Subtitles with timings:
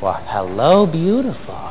[0.00, 1.67] Well, hello, beautiful.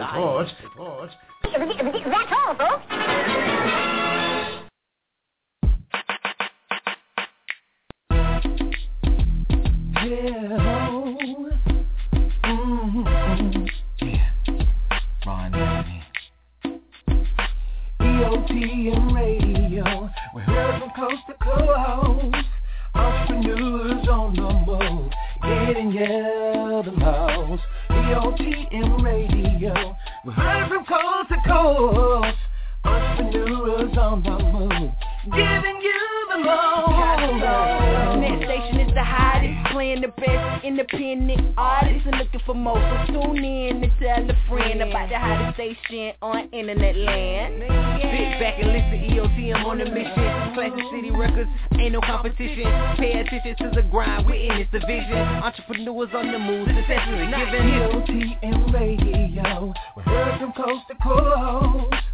[0.00, 0.46] That's all,
[0.78, 1.14] folks.
[18.00, 20.10] EOTM radio.
[20.34, 22.36] We heard from coast to coast.
[22.94, 25.12] Entrepreneurs on the move.
[25.42, 27.62] Getting you the most.
[28.10, 29.96] EOTM radio.
[30.24, 32.36] We're heard from coast to coast.
[32.84, 34.90] Entrepreneurs on the move.
[35.26, 35.79] Giving
[39.98, 42.78] the best independent artists and looking for more.
[43.06, 47.62] So tune in and tell a friend about the hottest station on internet land.
[47.98, 50.54] Sit back and listen, to EOTM on a mission.
[50.54, 52.70] Classic City Records, ain't no competition.
[52.98, 55.18] Pay attention to the grind, we're in this division.
[55.42, 57.66] Entrepreneurs on the move, success is a given.
[57.74, 59.74] EOTM radio.
[59.96, 62.04] We heard from coast to coast.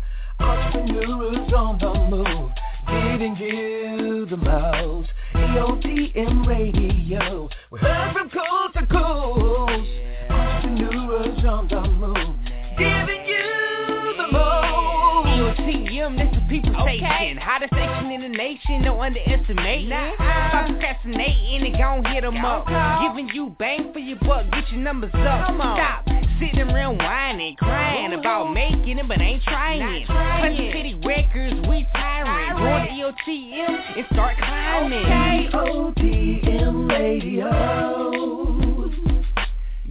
[0.40, 2.50] Entrepreneurs on the move.
[2.86, 5.08] Giving you the most.
[5.34, 7.48] EOTM radio.
[7.68, 9.90] We heard from coast to coast.
[10.30, 12.36] Entrepreneurs on the move.
[12.78, 15.58] Giving you the most.
[15.58, 17.36] EOTM, people station.
[17.38, 19.86] Hottest station in the nation, no underestimate.
[19.86, 22.66] Stop procrastinating and gon' hit hit 'em up.
[23.02, 25.46] Giving you bang for your buck, get your numbers up.
[25.46, 25.76] Come on.
[25.76, 26.08] Stop
[26.40, 30.06] sitting around whining, crying about making it, but ain't trying it.
[30.06, 32.56] Classic City Records, we tiring.
[32.56, 35.04] Join the EOTM and start climbing.
[35.52, 37.50] EOTM radio.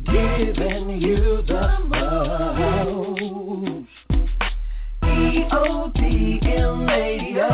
[0.05, 3.24] Giving you the most.
[6.87, 7.49] Radio.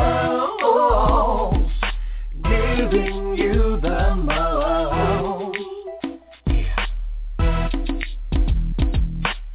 [2.44, 5.56] Giving you the most.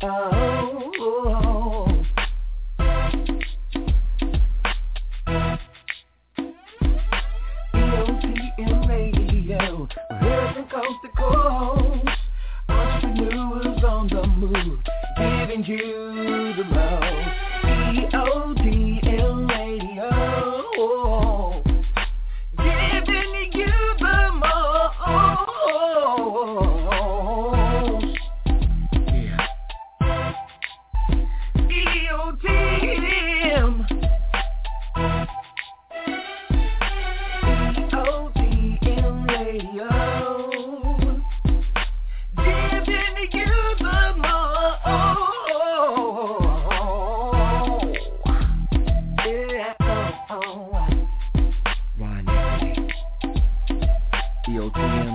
[0.01, 0.37] Oh.
[7.73, 9.87] EOTM radio.
[10.71, 12.07] Coast to coast.
[12.69, 14.79] Entrepreneurs on the move.
[15.17, 16.16] Giving you
[54.75, 55.06] European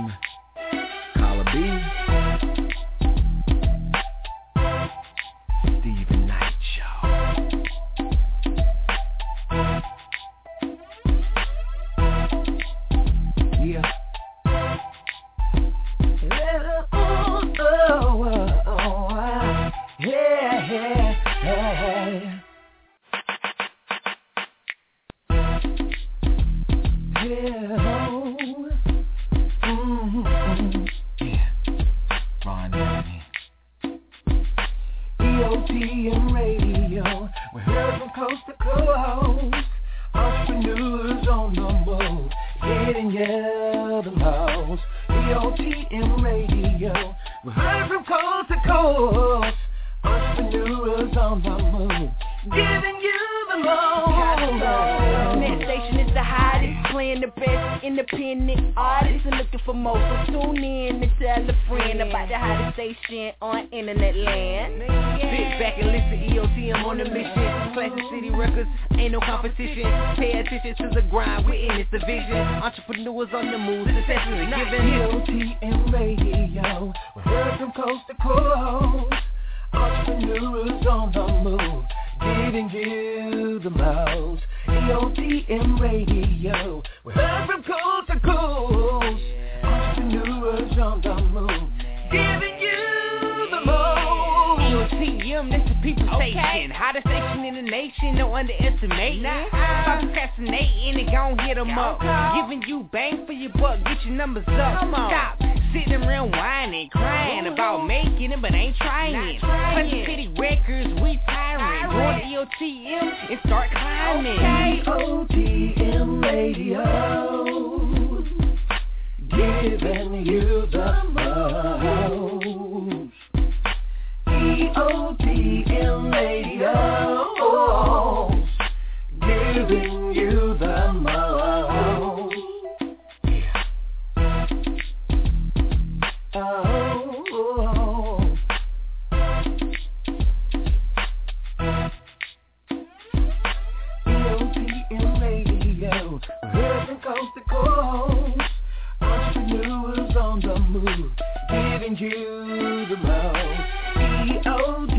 [150.73, 154.43] giving you the most.
[154.45, 154.92] EOD.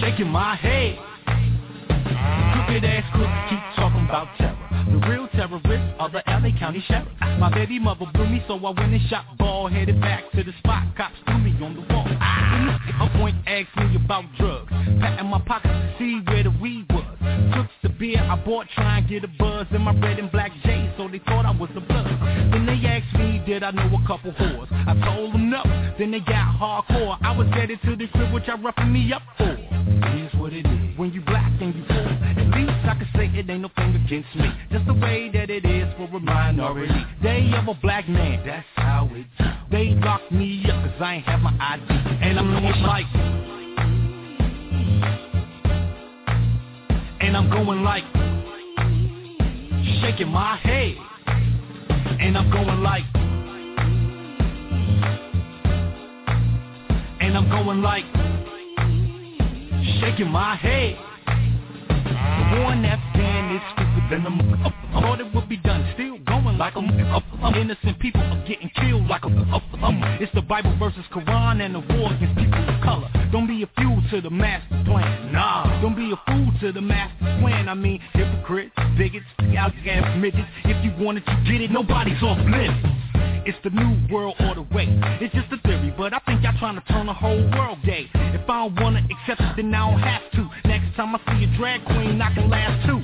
[0.00, 0.98] shaking my head.
[2.54, 4.56] Crooked ass crooks keep talking about terror.
[4.90, 7.08] The real terrorists are the LA County sheriff.
[7.38, 10.52] My baby mother blew me, so I went and shot ball, headed back to the
[10.58, 10.84] spot.
[10.96, 12.06] Cops threw me on the wall.
[12.20, 14.70] Ah, point asked me about drugs.
[15.00, 17.04] Pat in my pocket to see where the weed was.
[17.54, 20.52] Took the beer I bought, try and get a buzz in my red and black
[20.64, 22.06] J, so they thought I was a buzz.
[22.52, 24.68] Then they asked me, did I know a couple whores?
[24.72, 25.62] I told them no.
[25.98, 27.18] Then they got hardcore.
[27.22, 29.67] I was headed to the crib, which I roughed me up for.
[29.98, 30.96] Is what it is.
[30.96, 33.94] When you black and you poor, at least I can say it ain't no thing
[33.96, 34.48] against me.
[34.70, 36.94] Just the way that it is for a minority.
[37.20, 39.26] They of a black man, that's how it.
[39.70, 41.84] They locked me up cause I ain't have my ID.
[42.22, 43.06] And I'm going like.
[47.20, 48.04] And I'm going like.
[50.00, 50.96] Shaking my head.
[52.20, 53.04] And I'm going like.
[57.20, 58.27] And I'm going like.
[60.00, 60.98] Shaking my head.
[61.26, 64.38] The war in Afghan is stupid than I'm.
[64.94, 67.24] I thought it would be done, still going like I'm up.
[67.56, 69.38] Innocent people are getting killed like I'm.
[69.82, 73.10] Um, it's the Bible versus Quran and the war against people of color.
[73.32, 75.32] Don't be a fool to the master plan.
[75.32, 77.68] Nah, don't be a fool to the master plan.
[77.68, 79.26] I mean, hypocrites, bigots,
[79.56, 80.48] outcast midgets.
[80.64, 81.70] If you want it, you get it.
[81.70, 83.07] Nobody's off limits.
[83.48, 84.84] It's the new world order way.
[85.22, 88.04] It's just a theory, but I think y'all trying to turn the whole world gay.
[88.12, 90.68] If I don't wanna accept it, then I don't have to.
[90.68, 93.00] Next time I see a drag queen, I can laugh too.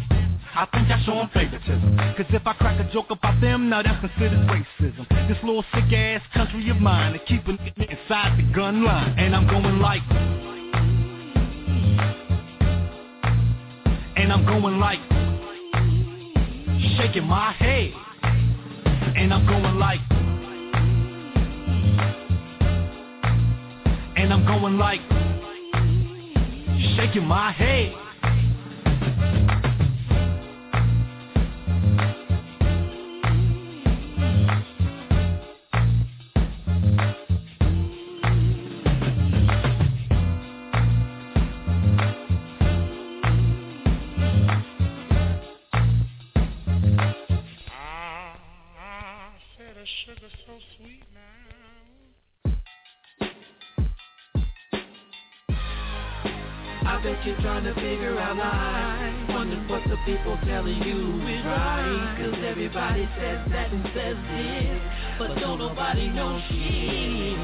[0.54, 1.96] I think I show 'em favoritism.
[1.96, 5.08] Cause if I crack a joke about them, now that's considered racism.
[5.28, 9.14] This little sick ass country of mine, they keep it inside the gun line.
[9.16, 10.02] And I'm going like.
[14.14, 15.00] And I'm going like.
[16.98, 17.94] Shaking my head.
[19.16, 20.00] And I'm going like.
[24.24, 25.02] And I'm going like.
[26.96, 27.92] Shaking my head.
[57.54, 59.28] Trying to figure out life.
[59.30, 62.18] Wondering what the people telling you is right.
[62.18, 64.80] Cause everybody says that and says this.
[65.18, 67.38] But don't nobody know shit.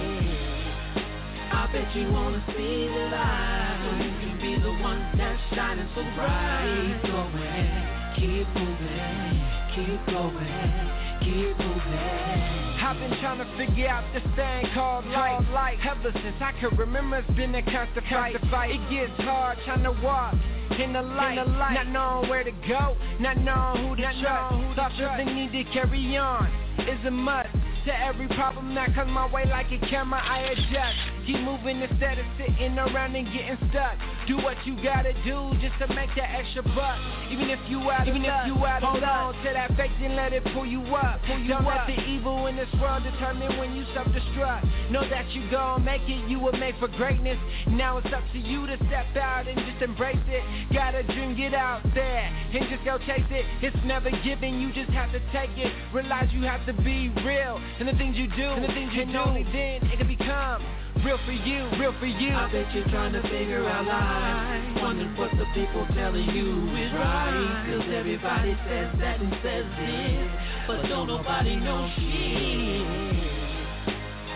[1.52, 3.78] I bet you wanna see the light.
[3.86, 7.02] So you can be the one that's shining so bright.
[7.06, 9.38] Go ahead, keep moving,
[9.78, 11.09] keep going.
[11.20, 12.60] Keep moving.
[12.80, 15.44] I've been trying to figure out this thing called life.
[15.52, 15.78] life.
[15.88, 18.36] Ever since I can remember, it's been a constant fight.
[18.50, 18.70] fight.
[18.72, 20.34] It gets hard trying to walk
[20.78, 21.74] in the light, in the light.
[21.74, 24.54] not knowing where to go, not knowing who to not trust.
[24.54, 25.24] Who to Thought trust.
[25.24, 26.46] the need to carry on
[26.80, 27.48] is a must.
[27.86, 31.00] To every problem that comes my way like a camera, I adjust.
[31.26, 33.96] Keep moving instead of sitting around and getting stuck.
[34.28, 37.00] Do what you gotta do just to make that extra buck.
[37.32, 39.92] Even if you out Even of luck, if you out hold on to that faith
[40.02, 41.20] and let it pull you up.
[41.26, 41.88] Pull you Don't up.
[41.88, 44.90] let the evil in this world determine when you self-destruct.
[44.90, 47.38] Know that you gon' make it, you were made for greatness.
[47.68, 50.74] Now it's up to you to step out and just embrace it.
[50.74, 53.46] Got a dream, get out there and just go chase it.
[53.64, 55.72] It's never given, you just have to take it.
[55.94, 59.02] Realize you have to be real in the things you do, and the things you
[59.02, 59.18] and do.
[59.18, 60.64] only then it can become
[61.04, 62.32] real for you, real for you.
[62.34, 66.92] I bet you're trying to figure out life, wondering what the people telling you is
[66.92, 67.66] right.
[67.70, 70.28] Cause everybody says that and says this,
[70.66, 73.30] but don't nobody know shit.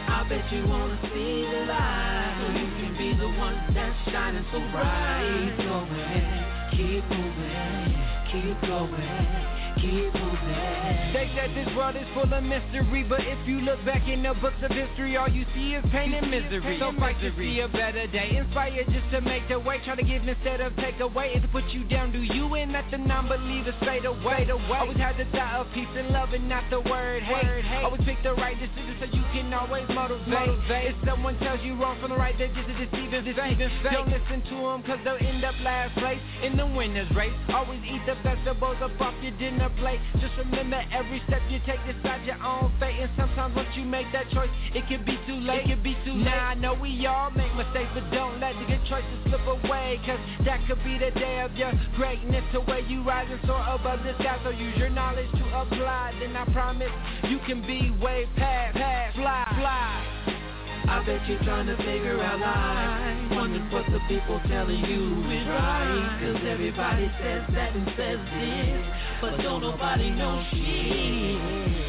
[0.08, 4.44] I bet you wanna see the light, so you can be the one that's shining
[4.52, 5.56] so bright.
[5.58, 7.94] Go ahead, keep moving,
[8.30, 9.53] keep going keep.
[9.84, 14.34] They said this world is full of mystery, but if you look back in the
[14.40, 16.78] books of history, all you see is pain and misery.
[16.80, 19.80] So fight to see a better day, inspire just to make the way.
[19.84, 21.32] Try to give instead of take away.
[21.34, 24.48] If put you down, do you and let the non-believers fade away.
[24.50, 27.84] Always had the thought of peace and love and not the word hate.
[27.84, 30.28] Always pick the right decision so you can always motivate.
[30.28, 30.94] motivate.
[30.94, 33.20] If someone tells you wrong from the right, they're just a deceiver.
[33.20, 37.32] Deceiving Don't listen to them cause they'll end up last place in the winner's race.
[37.52, 39.70] Always eat the vegetables up off your dinner
[40.20, 42.98] Just remember every step you take decide your own fate.
[43.00, 45.64] And sometimes once you make that choice, it can be too late.
[45.64, 46.24] It can be too late.
[46.24, 50.00] Now I know we all make mistakes, but don't let the good choices slip away.
[50.06, 52.44] Cause that could be the day of your greatness.
[52.52, 54.38] To where you rise and soar above the sky.
[54.44, 56.14] So use your knowledge to apply.
[56.20, 56.92] Then I promise
[57.28, 60.43] you can be way past, past, fly, fly.
[60.86, 65.46] I bet you're trying to figure out life Wondering what the people telling you is
[65.48, 66.18] right.
[66.20, 68.86] Cause everybody says that and says this
[69.20, 71.84] But don't nobody know shit.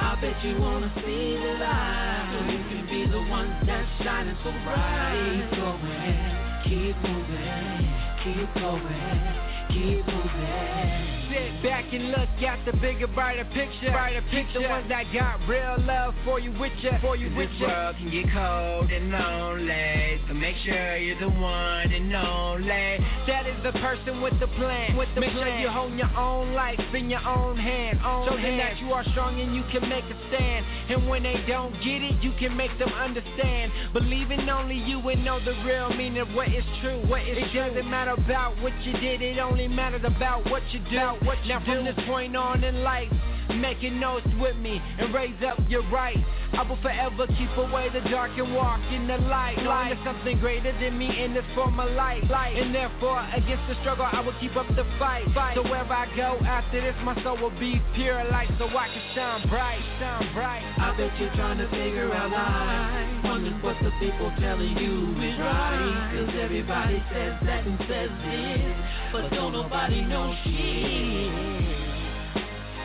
[0.00, 2.26] I bet you wanna see the light.
[2.32, 5.50] So you can be the one that's shining so bright.
[5.54, 11.16] Go ahead, keep moving, keep going keep moving.
[11.30, 13.90] Sit back and look at the bigger, brighter picture.
[13.90, 14.62] Brighter picture.
[14.62, 16.98] The ones that got real love for you with ya.
[17.00, 17.66] For you with ya.
[17.66, 23.04] world can get cold and lonely, so make sure you're the one and only.
[23.26, 24.96] That is the person with the plan.
[24.96, 27.98] With the Make sure you hold your own life in your own hand.
[28.04, 30.64] Own Show them that you are strong and you can make a stand.
[30.88, 33.72] And when they don't get it, you can make them understand.
[33.92, 37.02] Believe in only you and know the real meaning of what is true.
[37.08, 37.66] What is it true.
[37.66, 41.26] doesn't matter about what you did, it only matters about what you do.
[41.26, 43.10] what you now from this point on in life,
[43.54, 46.18] making notes with me and raise up your right.
[46.52, 49.56] I will forever keep away the dark and walk in the light.
[49.62, 52.22] Knowing there's something greater than me in this for my life.
[52.30, 55.26] And therefore, against the struggle, I will keep up the fight.
[55.54, 59.02] So wherever I go after this, my soul will be pure light so I can
[59.14, 60.62] shine bright, shine bright.
[60.78, 63.24] I bet you're trying to figure out life.
[63.24, 66.12] Wondering what the people telling you is right.
[66.14, 68.76] Cause everybody says that and says this.
[69.12, 71.75] But don't nobody know shit.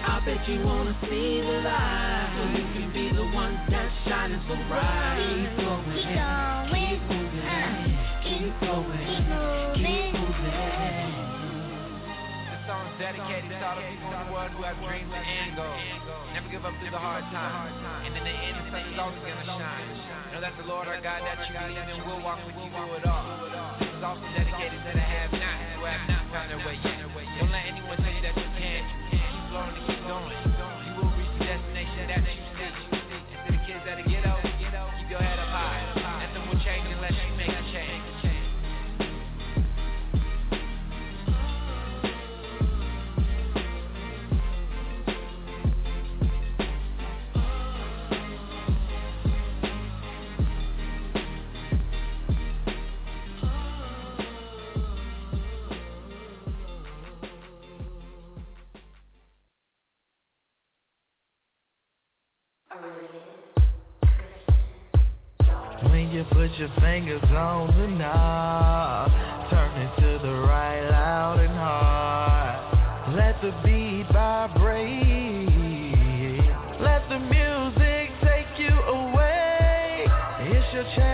[0.01, 2.33] I bet you wanna see the light.
[2.33, 5.17] So you can be the one that's shining so bright.
[5.21, 5.93] Keep going.
[6.71, 7.97] Keep moving.
[8.21, 8.97] Keep going.
[9.77, 11.11] Keep moving.
[12.49, 15.53] This song's dedicated to all the people in the world who have dreams and end
[15.57, 15.77] goals.
[16.33, 17.77] Never give up through the hard times.
[18.05, 19.85] And in the end, the sun is always gonna shine.
[20.33, 22.97] Know that the Lord our God that you believe in will walk with you through
[22.97, 23.25] it all.
[23.77, 26.90] This is also dedicated to the have-nots who have not found their way yet.
[65.89, 69.11] When you put your fingers on the knob,
[69.49, 73.15] turn it to the right loud and hard.
[73.15, 75.51] Let the beat vibrate.
[76.81, 80.05] Let the music take you away.
[80.39, 81.10] It's your chance,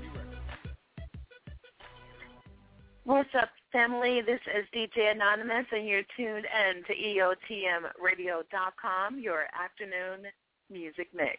[3.05, 4.21] What's up, family?
[4.23, 10.27] This is DJ Anonymous, and you're tuned in to EOTMRadio.com, your afternoon
[10.71, 11.39] music mix.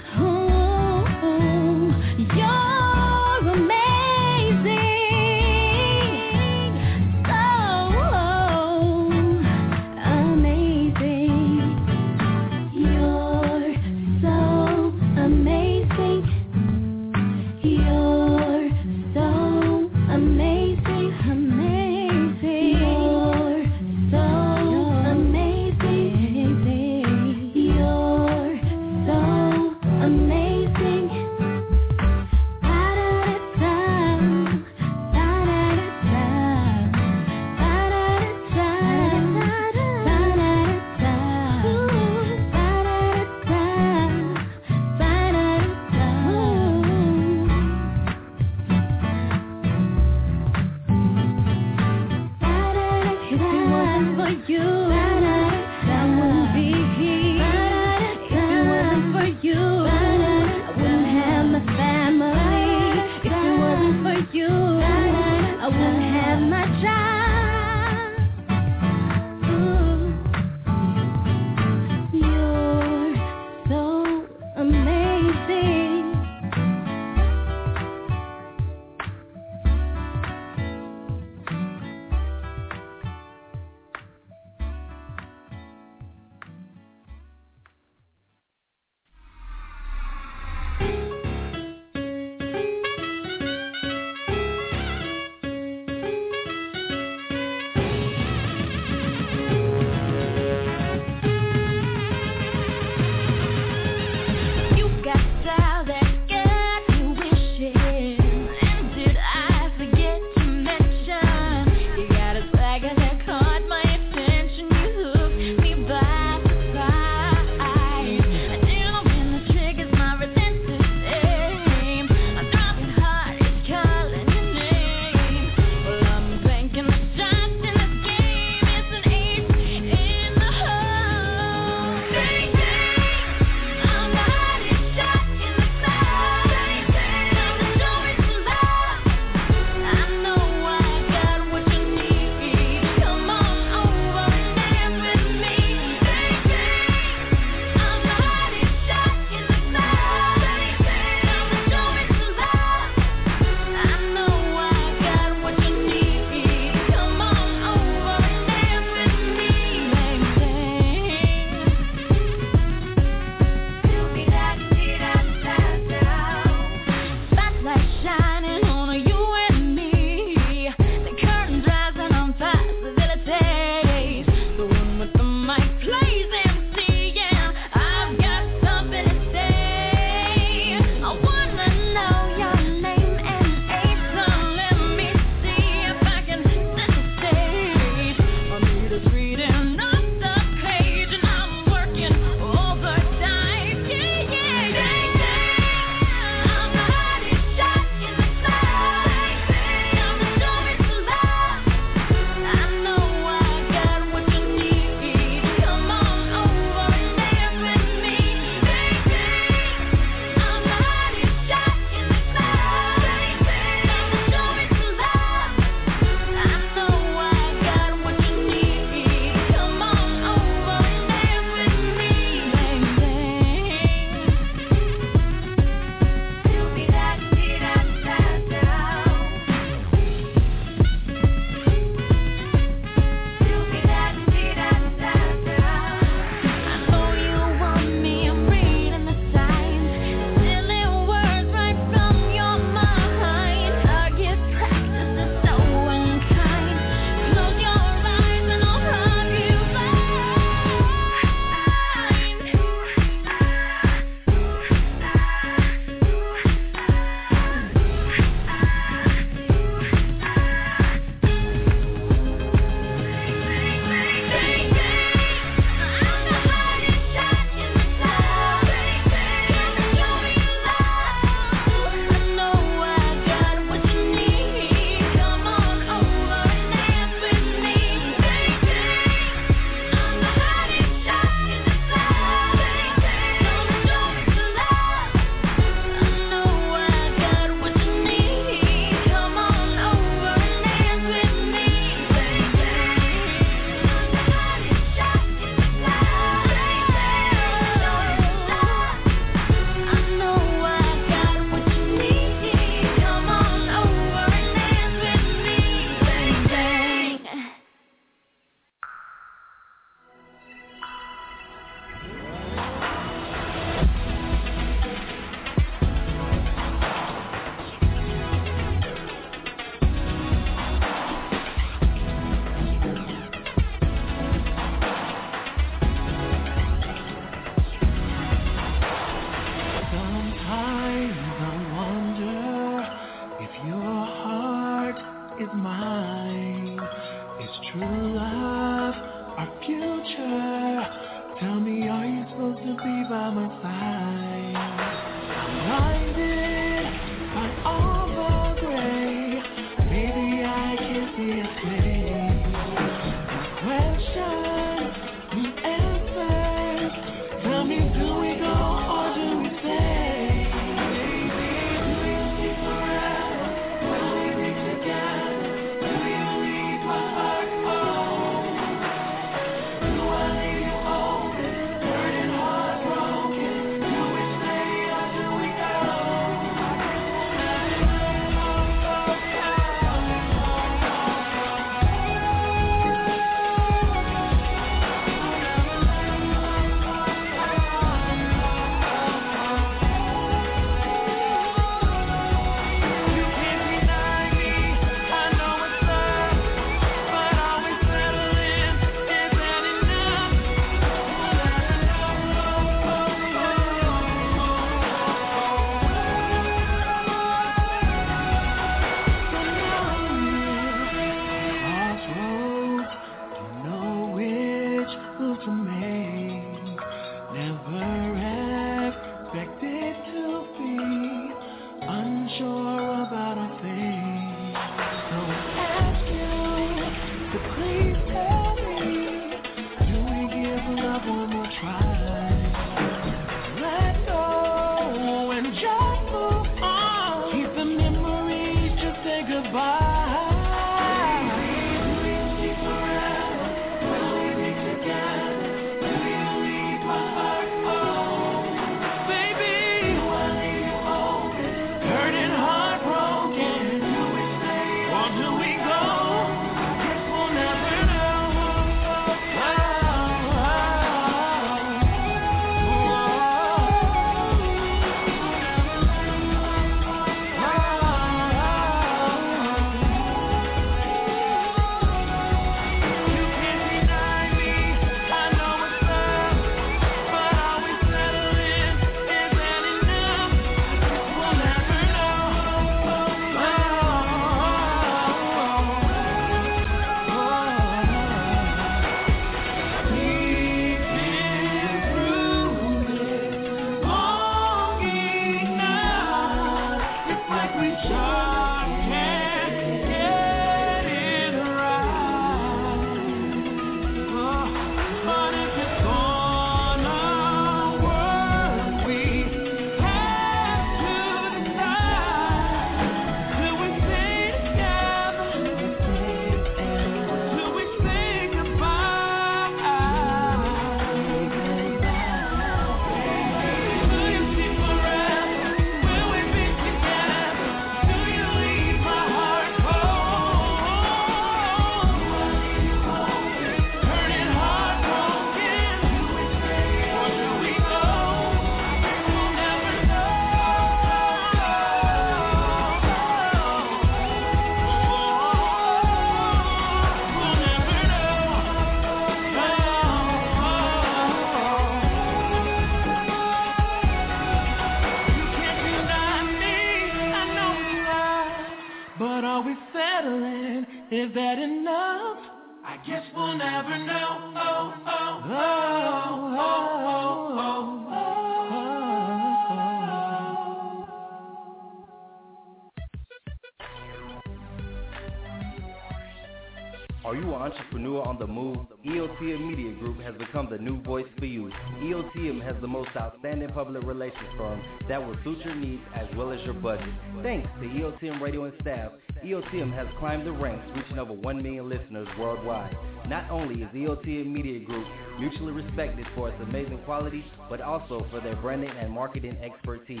[582.06, 586.30] EOTM has the most outstanding public relations firm that will suit your needs as well
[586.30, 586.88] as your budget.
[587.22, 588.92] Thanks to EOTM Radio and staff,
[589.24, 592.76] EOTM has climbed the ranks, reaching over 1 million listeners worldwide.
[593.08, 594.86] Not only is EOTM Media Group
[595.18, 600.00] mutually respected for its amazing quality, but also for their branding and marketing expertise.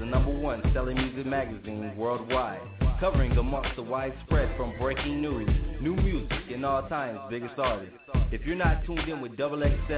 [0.00, 2.60] the number one selling music magazine worldwide,
[2.98, 5.48] covering amongst the widespread from breaking news,
[5.80, 7.94] new music, and all time's biggest artists.
[8.34, 9.92] If you're not tuned in with Double XL,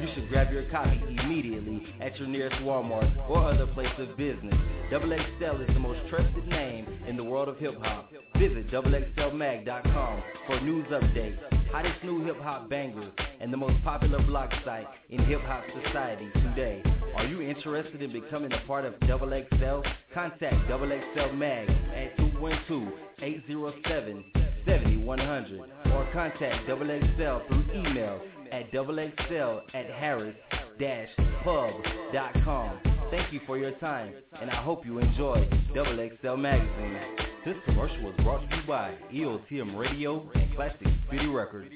[0.00, 4.54] you should grab your copy immediately at your nearest Walmart or other place of business.
[4.90, 8.10] Double XL is the most trusted name in the world of hip hop.
[8.38, 11.38] Visit doublexlmag.com for news updates,
[11.70, 16.28] hottest new hip hop bangers, and the most popular blog site in hip hop society
[16.34, 16.82] today.
[17.16, 19.80] Are you interested in becoming a part of Double XL?
[20.12, 22.92] Contact Double XL Mag at 212
[23.22, 25.60] 807 7100
[25.92, 28.20] or contact Double XL through email
[28.52, 30.38] at XXL at harris-pub.com.
[33.10, 37.00] Thank you for your time, and I hope you enjoy Double XL Magazine.
[37.46, 41.72] This commercial was brought to you by EOTM Radio and Classic City Records.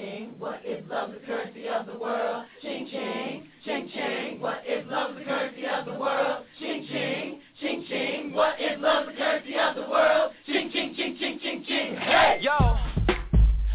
[0.00, 0.34] ching.
[0.38, 2.44] What if love the currency of the world?
[2.62, 4.40] Ching ching, ching ching.
[4.40, 6.44] What if love the currency of the world?
[6.58, 8.32] Ching ching, ching ching.
[8.32, 10.32] What if love the currency of the world?
[10.46, 11.96] Ching ching ching ching ching ching.
[11.96, 12.76] Hey yo,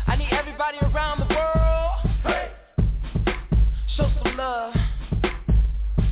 [0.08, 1.92] I need everybody around the world.
[2.24, 2.52] Hey,
[3.96, 4.74] show some love.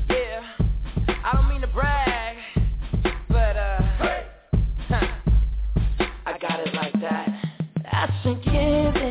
[0.09, 0.43] Yeah,
[1.07, 2.37] I don't mean to brag,
[3.29, 4.25] but uh, hey.
[4.89, 5.07] huh.
[6.25, 7.29] I got it like that.
[7.85, 9.02] I should give.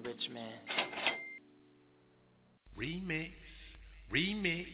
[0.00, 0.52] Rich man.
[2.78, 3.30] Remix.
[4.12, 4.66] Remix.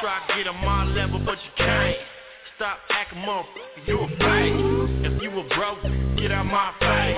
[0.00, 1.96] Try to get on my level, but you can't.
[2.56, 5.12] Stop acting motherfucker, you a fake.
[5.12, 5.82] If you a broke,
[6.16, 7.16] get out my face.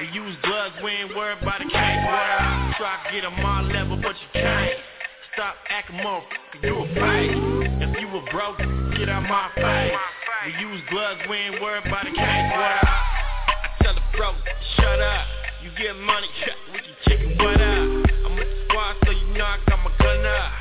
[0.00, 1.66] We use gloves, we ain't worried about the.
[1.66, 4.93] Well, try to get on my level, but you can't.
[5.34, 7.34] Stop acting motherfucker, you a fake.
[7.82, 8.58] If you a broke,
[8.94, 9.98] get out my face.
[10.46, 12.46] We use gloves, we ain't worried about the case.
[12.54, 14.30] Well, I tell the bro,
[14.78, 15.26] shut up.
[15.58, 17.82] You get money, shut can kick it what up.
[18.30, 20.52] I'm a squad, so you know I got my gun up.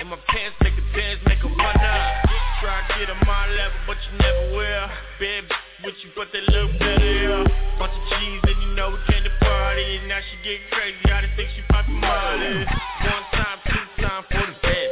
[0.00, 2.24] In my pants, make a dance, make a run up.
[2.64, 4.88] Try to get on my level, but you never will.
[5.20, 5.44] Bad
[5.84, 7.44] with you, but they look better, yeah.
[7.76, 9.98] Bunch of G's, and you know we came to party.
[10.00, 12.64] And now she get crazy, I just think she fucking Molly.
[12.64, 13.81] One time, two
[14.12, 14.88] times, for the bed.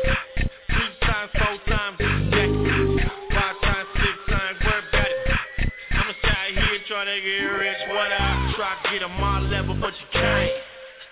[0.70, 1.96] Three times, four times,
[2.32, 2.50] jack.
[3.36, 5.72] Five times, six times, about it.
[5.92, 7.80] I'm inside here trying to get rich.
[7.88, 10.50] What I try to get on my level, but you can't.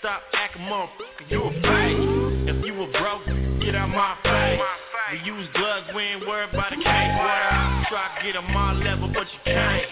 [0.00, 2.54] Stop acting motherfucker, you a fake.
[2.54, 3.26] If you a broke,
[3.60, 4.60] get out my face.
[5.12, 6.84] We use gloves, we ain't worried about the case.
[6.84, 9.84] What I try to get on my level, but you can't.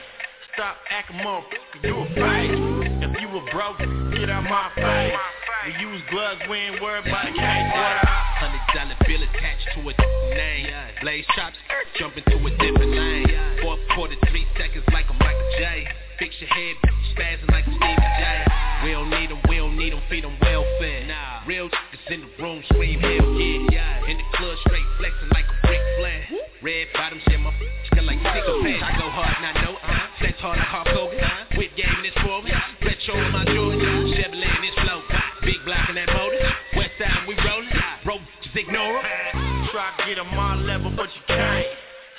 [0.55, 3.03] Stop acting motherfucker, you a fake.
[3.03, 3.79] If you a broke,
[4.15, 5.36] get out my face.
[5.67, 7.43] We use gloves, we ain't worried about the case.
[7.43, 7.99] I
[8.39, 9.95] Hundred dollar bill attached to a
[10.31, 10.71] name.
[11.03, 11.59] Blaze chops,
[11.99, 13.27] jump into a different lane.
[13.63, 15.83] Fourth quarter, three seconds like a Michael J.
[16.23, 16.77] Fix your head,
[17.11, 18.47] spazzing like a Stevie J.
[18.85, 21.03] We don't need them, we don't need them, feed them welfare.
[21.11, 23.27] Nah, real niggas in the room, scream hell
[23.67, 24.07] yeah.
[24.07, 26.23] In the club, straight flexing like a Ric Flair.
[26.63, 28.83] Red bottoms, yeah, my f- like sycophant.
[28.87, 29.75] I go hard, not know.
[29.83, 30.07] Uh-huh.
[30.23, 31.06] Flex hard like Hulk
[40.17, 41.67] to my level, but you can't.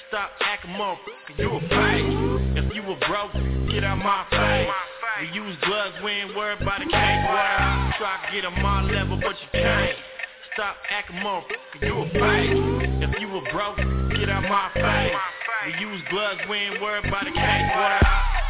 [0.09, 2.63] Stop acting motherfucker, you a fake.
[2.63, 3.33] If you a broke,
[3.71, 4.69] get out my face.
[5.19, 6.93] We use gloves, we ain't worried about the case.
[6.93, 9.97] Well, try to get on my level, but you can't.
[10.53, 13.09] Stop acting motherfucker, you a fake.
[13.09, 13.77] If you a broke,
[14.15, 15.17] get out my face.
[15.65, 17.71] We use gloves, we ain't worried about the case.
[17.75, 18.46] Well,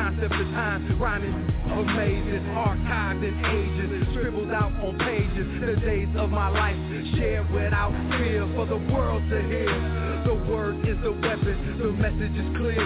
[0.00, 0.98] concept of time.
[0.98, 5.46] Rhyming amazing, archived in ages, scribbled out on pages.
[5.60, 6.76] The days of my life
[7.16, 9.70] shared without fear for the world to hear.
[10.24, 12.84] The word is the weapon, the message is clear.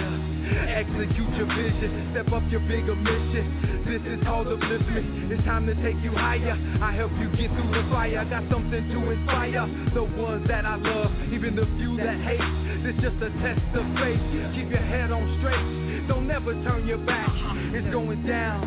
[0.69, 3.83] Execute your vision, step up your bigger mission.
[3.87, 5.31] This is called upliftment.
[5.31, 6.55] It's time to take you higher.
[6.81, 8.19] I help you get through the fire.
[8.19, 12.64] I got something to inspire the ones that I love, even the few that hate.
[12.85, 14.21] This just a test of faith.
[14.53, 16.05] Keep your head on straight.
[16.05, 17.33] Don't never turn your back.
[17.73, 18.61] It's going down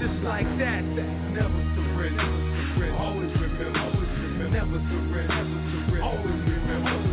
[0.00, 0.80] just like that.
[1.36, 2.24] Never surrender.
[2.96, 3.84] Always remember.
[3.84, 4.48] Always remember.
[4.48, 5.44] Never surrender.
[6.00, 7.04] Always remember.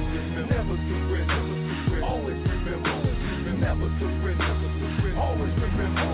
[0.55, 1.99] Never surrender.
[2.07, 2.95] Always remember.
[3.59, 5.20] Never surrender.
[5.20, 6.05] Always remember.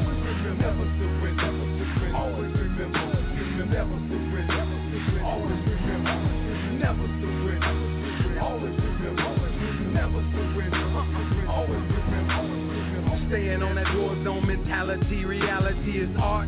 [13.42, 15.26] Staying on that war zone mentality.
[15.26, 16.48] Reality is art.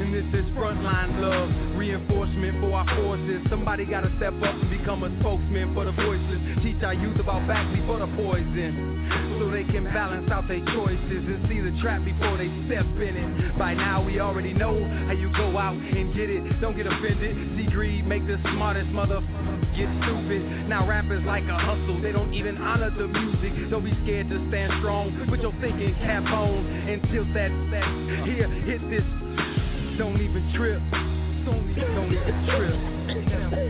[0.00, 3.44] And this is frontline love, reinforcement for our forces.
[3.50, 6.40] Somebody gotta step up and become a spokesman for the voiceless.
[6.64, 11.20] Teach our youth about back before the poison, so they can balance out their choices
[11.28, 13.58] and see the trap before they step in it.
[13.58, 14.72] By now we already know
[15.04, 16.48] how you go out and get it.
[16.62, 17.36] Don't get offended.
[17.60, 19.20] See greed make the smartest mother
[19.76, 20.64] get stupid.
[20.64, 23.52] Now rappers like a hustle, they don't even honor the music.
[23.68, 25.12] Don't be scared to stand strong.
[25.28, 28.24] Put your thinking cap on and tilt that that.
[28.24, 29.59] Here, hit this.
[29.98, 30.80] Don't even trip.
[31.44, 33.69] Don't even, don't even trip.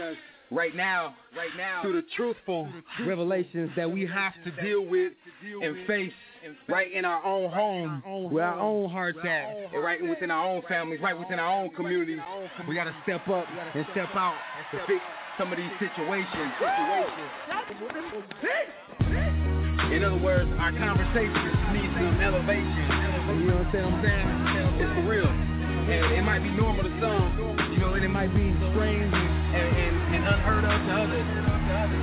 [0.00, 0.16] Because
[0.50, 2.68] right now, right now, through the truthful
[3.06, 5.12] revelations that we have to deal with
[5.62, 6.12] and face
[6.68, 10.62] right in our own home, where our own hearts at, and right within our own
[10.68, 12.18] families, right within our own communities,
[12.68, 13.44] we got to step up
[13.74, 14.36] and step out
[14.72, 15.00] to fix
[15.38, 16.52] some of these situations.
[19.92, 22.86] In other words, our conversations need some elevation.
[23.40, 24.80] You know what I'm saying?
[24.80, 25.26] It's for real.
[25.26, 29.39] And it might be normal to some, you know, and it might be strange
[29.70, 31.26] and, and, unheard of to others.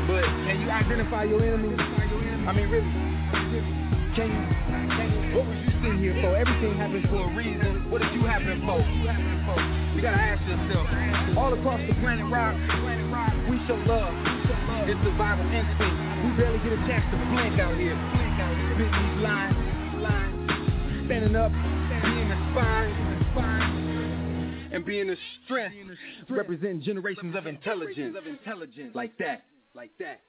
[0.07, 1.75] But can you identify your enemy?
[2.47, 2.87] I mean, really,
[4.15, 4.57] can you?
[5.35, 6.33] What was you sitting here for?
[6.33, 7.91] Everything happens for a reason.
[7.91, 8.79] What did you happen for?
[9.93, 10.87] You gotta ask yourself.
[11.37, 12.55] All across the planet rock,
[13.45, 14.15] we show love.
[14.87, 15.97] It's survival instinct.
[16.23, 17.99] We barely get a chance to blink out here.
[18.73, 19.53] Spitting these lines,
[21.05, 23.07] standing up, being spine,
[24.77, 25.75] and being the strength,
[26.29, 28.15] representing generations of intelligence,
[28.93, 30.21] like that, like that.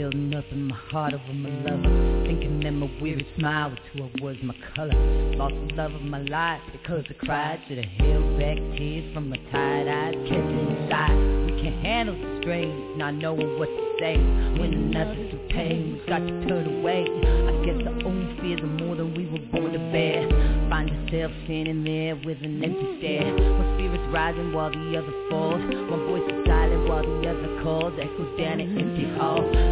[0.00, 4.04] Building up in my heart over my lover Thinking that my weary smile was who
[4.04, 4.94] I was, my color.
[5.36, 9.36] Lost the love of my life because I cried Should've held back tears from my
[9.52, 11.12] tired eyes Kept inside.
[11.44, 14.16] We can't handle the strain Not knowing what to say.
[14.56, 18.72] When nothing's in pain We've got to turn away I guess our own fears are
[18.80, 20.24] more than we were born to bear.
[20.70, 23.36] Find yourself standing there with an empty stare.
[23.36, 25.60] One spirit's rising while the other falls.
[25.60, 27.92] One voice is silent while the other calls.
[28.00, 29.69] Echoes down an empty hall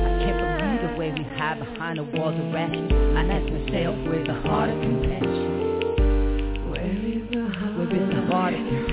[1.49, 6.71] hide behind the walls of rations I ask myself, where's the heart of compassion?
[6.71, 8.88] Where is the heart, where is the heart of compassion?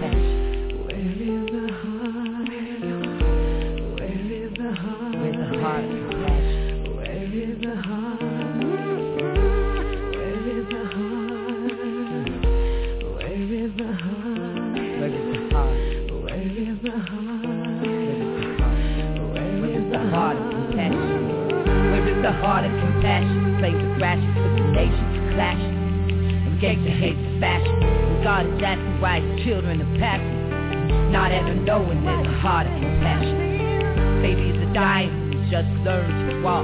[31.66, 34.22] Knowing there's a heart of compassion.
[34.22, 36.62] Babies are dying who just learn to walk.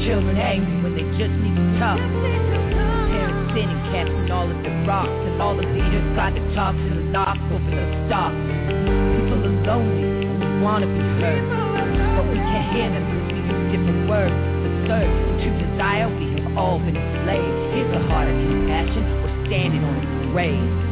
[0.00, 2.00] Children angry when they just need to talk.
[2.00, 5.12] Parents sitting, casting all of their rocks.
[5.12, 8.40] And all the leaders trying to talk to the lock over the stocks.
[8.88, 11.44] People are lonely and we wanna be heard.
[12.16, 14.32] But we can't hear them because we use different words.
[14.32, 15.12] The third,
[15.44, 17.76] to desire, we have all been enslaved.
[17.76, 20.83] Here's the heart of compassion, we're standing on its grave.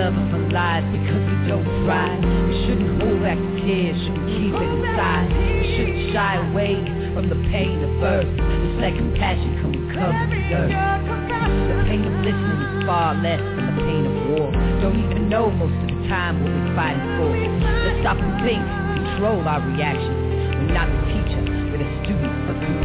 [0.00, 2.16] Love of our lives because we don't try.
[2.16, 5.28] We shouldn't hold back the tears, shouldn't keep it inside.
[5.28, 6.74] We shouldn't shy away
[7.12, 8.24] from the pain of birth.
[8.24, 10.72] Just let compassion come and cover the earth.
[10.72, 14.48] The pain of listening is far less than the pain of war.
[14.80, 17.30] Don't even know most of the time what we're fighting for.
[17.36, 18.64] Let's stop and think
[19.04, 20.16] control our reactions.
[20.64, 20.88] We're not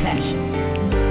[0.08, 1.05] of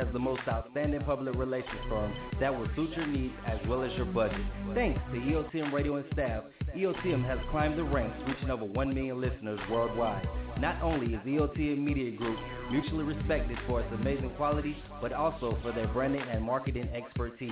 [0.00, 3.92] has the most outstanding public relations firm that will suit your needs as well as
[3.98, 4.40] your budget.
[4.74, 6.44] Thanks to EOTM Radio and staff,
[6.76, 10.28] EOTM has climbed the ranks, reaching over 1 million listeners worldwide.
[10.60, 12.38] Not only is EOTM Media Group
[12.70, 17.50] mutually respected for its amazing quality, but also for their branding and marketing expertise.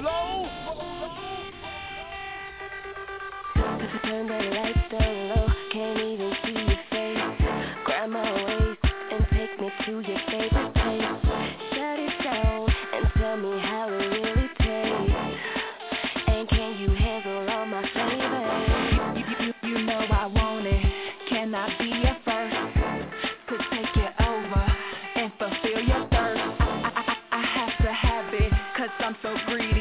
[0.03, 0.49] Bolo.
[4.03, 7.23] Turn the lights down low, can't even see your face.
[7.85, 11.09] Grab my waist and take me to your favorite place.
[11.71, 15.15] Shut it down and tell me how it really tastes.
[16.27, 19.15] And can you handle all my flavors?
[19.15, 20.83] You, you, you know I want it.
[21.29, 22.55] Can I be your first
[23.47, 24.65] to take you over
[25.15, 26.41] and fulfill your thirst?
[26.59, 29.72] I, I, I, I have to have it, cause I'm so greedy.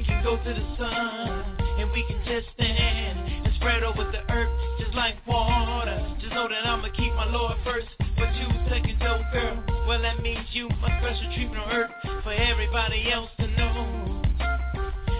[0.00, 1.44] We can go to the sun.
[1.76, 4.48] And we can just stand and spread over the earth
[4.78, 6.16] just like water.
[6.20, 7.86] Just know that I'ma keep my Lord first.
[7.98, 9.84] Two seconds, oh girl.
[9.86, 11.90] Well, that means you my special treatment on earth
[12.22, 14.22] for everybody else to know.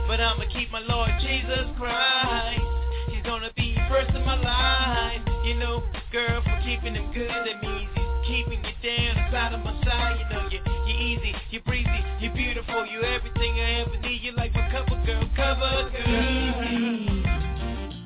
[0.08, 2.62] But I'ma keep my Lord Jesus Christ.
[3.08, 5.20] He's gonna be first in my life.
[5.44, 5.82] You know,
[6.12, 10.20] girl, for keeping him good, that means he's keeping you down inside of my side.
[10.20, 10.49] You know, you,
[11.00, 14.20] easy, you're breezy, you're beautiful, you're everything I ever need.
[14.22, 16.62] You're like my cover girl, cover girl.
[16.68, 17.24] Easy.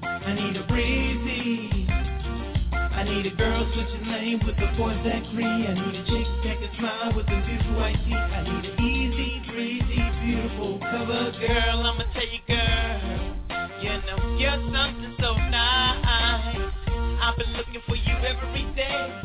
[0.02, 1.86] I need a breezy.
[2.70, 5.44] I need a girl switching lane with the boys that agree.
[5.44, 8.14] I need a chick that can smile with the beautiful white teeth.
[8.14, 11.82] I need an easy, breezy, beautiful cover girl.
[11.82, 13.00] I'ma tell you, girl,
[13.82, 16.72] you know you're something so nice.
[17.20, 19.23] I've been looking for you every day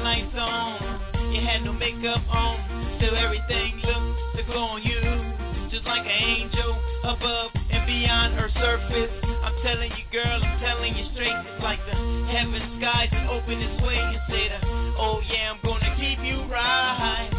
[0.00, 1.34] it was.
[1.34, 5.32] You had no makeup on, still everything looked to glow on you
[5.72, 9.10] just like an angel above and beyond her surface.
[9.42, 11.32] I'm telling you, girl, I'm telling you straight.
[11.32, 11.96] It's like the
[12.28, 14.60] heaven skies that open its way and say that,
[15.00, 17.32] oh yeah, I'm gonna keep you right.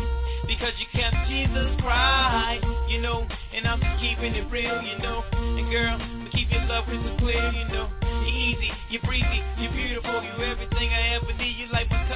[0.47, 5.23] Because you kept Jesus Christ, you know, and I'm just keeping it real, you know.
[5.33, 7.89] And girl, we keep your love crystal clear, you know.
[8.01, 11.53] You're easy, you're breezy, you're beautiful, you're everything I ever need.
[11.53, 12.12] You like my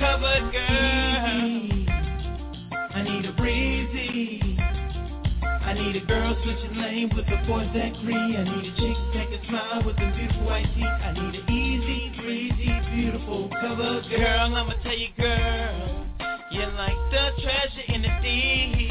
[0.00, 1.60] cover girl.
[2.72, 4.56] I need a breezy.
[5.44, 8.16] I need a girl switching lane with the boys that agree.
[8.16, 10.84] I need a chick that can smile with the beautiful white teeth.
[10.84, 14.56] I need an easy, breezy, beautiful cover girl.
[14.56, 16.06] I'ma tell you, girl,
[16.50, 18.88] you're like the treasure in the deep.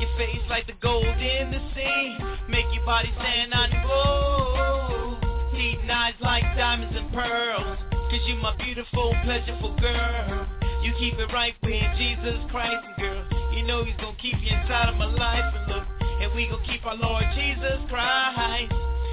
[0.00, 2.18] Your face like the gold in the sea.
[2.48, 5.18] Make your body stand on glow.
[5.56, 7.95] Deep eyes like diamonds and pearls.
[8.26, 10.48] You my beautiful, pleasureful girl.
[10.82, 13.52] You keep it right with Jesus Christ, and girl.
[13.54, 16.66] You know he's gonna keep you inside of my life and look, and we gonna
[16.66, 18.72] keep our Lord Jesus Christ.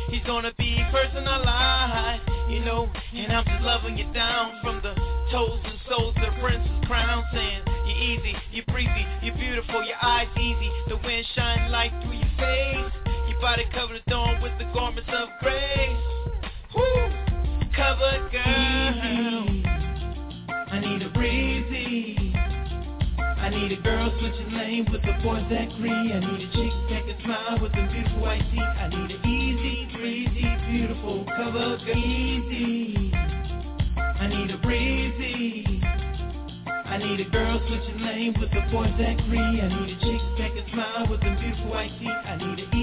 [0.09, 4.57] He's gonna be first in our life, you know, and I'm just loving you down
[4.63, 4.95] from the
[5.31, 10.27] toes and soles, the princess crown, saying you're easy, you're breezy, you're beautiful, your eyes
[10.39, 12.93] easy, the wind shine light through your face,
[13.29, 16.01] your body covered adorned with the garments of grace.
[16.73, 17.23] Woo!
[17.75, 18.72] Cover girl.
[18.85, 22.33] I need a breezy.
[23.17, 25.89] I need a girl switching lane with the boys that agree.
[25.89, 28.59] I need a chick that can smile with the beautiful white teeth.
[28.59, 31.77] I need an easy, breezy, beautiful cover.
[31.95, 33.13] Easy.
[33.95, 35.81] I need a breezy.
[36.67, 39.61] I need a girl switching lane with the boys that agree.
[39.61, 42.09] I need a chick that can smile with the beautiful white teeth.
[42.09, 42.82] I need an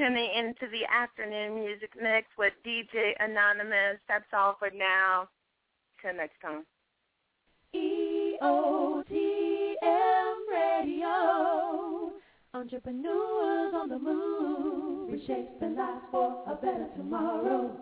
[0.00, 4.00] tuning into the afternoon music mix with DJ Anonymous.
[4.08, 5.28] That's all for now.
[6.00, 6.64] Till next time.
[7.74, 9.10] EOTM
[10.50, 12.12] Radio.
[12.54, 15.12] Entrepreneurs on the move.
[15.12, 17.76] Reshaping lives for a better tomorrow.